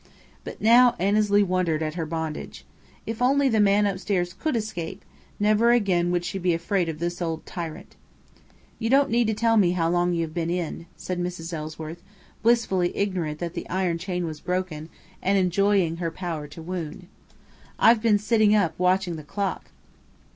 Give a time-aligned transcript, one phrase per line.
[0.43, 2.65] But now Annesley wondered at her bondage.
[3.05, 5.05] If only the man upstairs could escape,
[5.39, 7.95] never again would she be afraid of this old tyrant.
[8.79, 11.53] "You don't need to tell me how long you have been in," said Mrs.
[11.53, 12.01] Ellsworth,
[12.41, 14.89] blissfully ignorant that the iron chain was broken,
[15.21, 17.05] and enjoying her power to wound.
[17.77, 19.69] "I've been sitting up watching the clock.